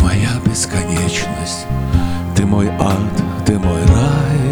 моя 0.00 0.30
бесконечность, 0.44 1.66
ты 2.36 2.44
мой 2.44 2.68
ад, 2.78 3.46
ты 3.46 3.58
мой 3.58 3.80
рай. 3.86 4.42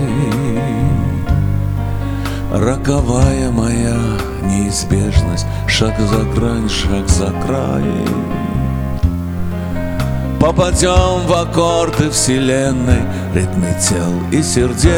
Роковая 2.53 3.51
моя 3.51 3.97
неизбежность, 4.43 5.47
шаг 5.67 5.95
за 5.99 6.25
грань, 6.35 6.69
шаг 6.69 7.09
за 7.09 7.33
край. 7.47 7.85
Попадем 10.41 11.27
в 11.27 11.33
аккорды 11.33 12.11
вселенной, 12.11 13.03
ритмы 13.35 13.75
тел 13.81 14.13
и 14.33 14.43
сердец. 14.43 14.91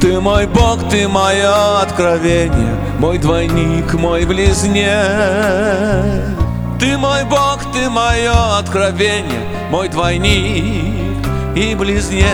Ты 0.00 0.20
мой 0.20 0.46
Бог, 0.46 0.88
ты 0.88 1.08
мое 1.08 1.80
откровение, 1.80 2.76
мой 2.98 3.18
двойник, 3.18 3.94
мой 3.94 4.24
близнец. 4.24 6.37
Ты 6.78 6.96
мой 6.96 7.24
Бог, 7.24 7.58
ты 7.72 7.90
мое 7.90 8.58
откровение, 8.58 9.42
мой 9.68 9.88
двойник 9.88 11.26
и 11.56 11.74
близнец. 11.74 12.28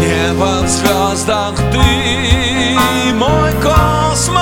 Небо 0.00 0.62
в 0.62 0.68
звездах 0.68 1.56
ты, 1.72 3.14
мой 3.14 3.52
космос. 3.54 4.38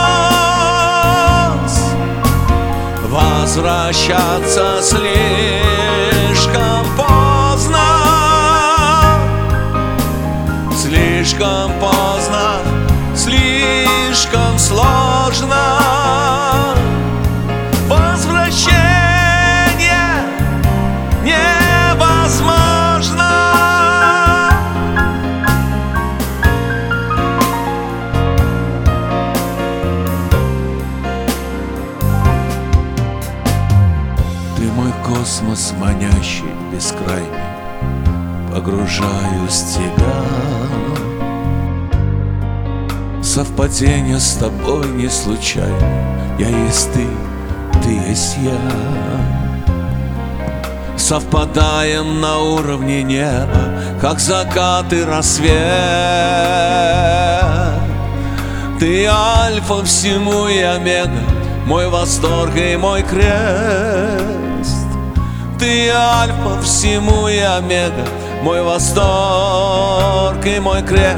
Возвращаться 3.08 4.82
слишком 4.82 6.84
поздно, 6.96 7.25
космос 35.56 35.72
манящий, 35.78 36.44
бескрайний, 36.72 37.26
Погружаюсь 38.52 39.62
в 39.62 39.74
тебя. 39.74 40.22
Совпадение 43.22 44.18
с 44.18 44.34
тобой 44.34 44.86
не 44.88 45.08
случайно, 45.08 46.36
Я 46.38 46.48
есть 46.48 46.92
ты, 46.92 47.06
ты 47.82 47.90
есть 47.90 48.36
я. 48.42 48.58
Совпадаем 50.96 52.20
на 52.20 52.38
уровне 52.38 53.02
неба, 53.02 53.80
Как 54.00 54.20
закат 54.20 54.92
и 54.92 55.02
рассвет. 55.02 55.54
Ты 58.78 59.06
альфа 59.06 59.82
всему 59.84 60.48
и 60.48 60.60
омега, 60.60 61.22
Мой 61.66 61.88
восторг 61.88 62.56
и 62.56 62.76
мой 62.76 63.02
крест. 63.02 64.45
Ты 65.58 65.88
альфа 65.90 66.60
всему 66.62 67.28
и 67.28 67.38
омега, 67.38 68.06
Мой 68.42 68.62
восторг 68.62 70.44
и 70.44 70.60
мой 70.60 70.82
крест. 70.82 71.16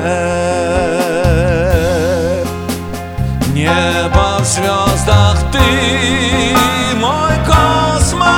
Небо 3.52 4.38
в 4.38 4.44
звездах 4.44 5.38
ты, 5.50 5.58
мой 6.96 7.34
космос. 7.44 8.28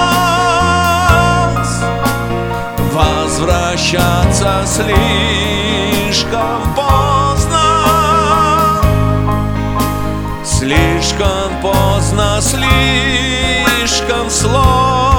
Возвращаться 2.94 4.64
слишком 4.64 6.62
поздно. 6.74 7.66
Слишком 10.42 11.60
поздно, 11.60 12.40
слишком 12.40 14.30
сложно. 14.30 15.09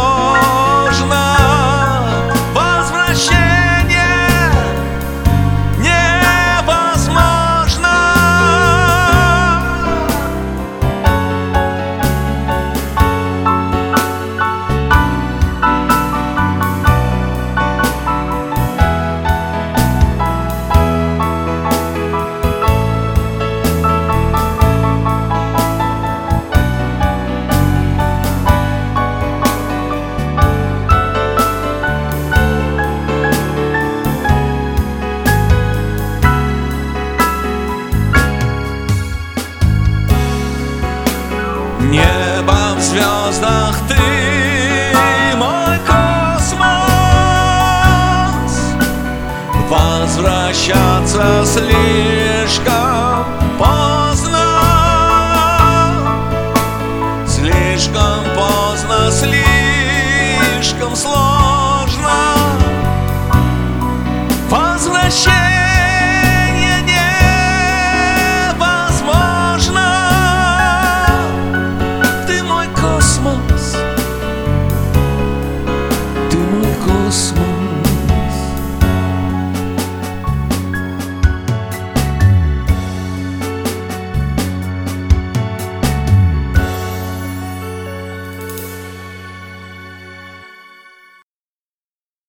Небо 41.91 42.77
в 42.77 42.79
звездах 42.79 43.75
ты 43.89 43.95
мой 45.35 45.77
космос. 45.85 46.71
Возвращаться 49.69 51.43
слишком 51.45 53.25
поздно, 53.59 54.47
слишком 57.27 58.23
поздно, 58.37 59.11
слишком 59.11 60.95
сложно. 60.95 61.30